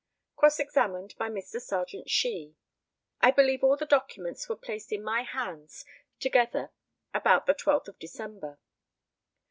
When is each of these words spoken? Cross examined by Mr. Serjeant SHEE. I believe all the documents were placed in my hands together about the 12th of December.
Cross 0.35 0.59
examined 0.59 1.13
by 1.19 1.29
Mr. 1.29 1.61
Serjeant 1.61 2.09
SHEE. 2.09 2.55
I 3.21 3.29
believe 3.29 3.63
all 3.63 3.77
the 3.77 3.85
documents 3.85 4.49
were 4.49 4.55
placed 4.55 4.91
in 4.91 5.03
my 5.03 5.21
hands 5.21 5.85
together 6.19 6.71
about 7.13 7.45
the 7.45 7.53
12th 7.53 7.87
of 7.89 7.99
December. 7.99 8.57